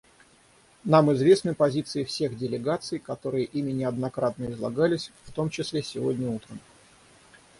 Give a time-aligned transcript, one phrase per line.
[0.83, 6.57] Нам известны позиции всех делегаций, которые ими неоднократно излагались, в том числе сегодня утром.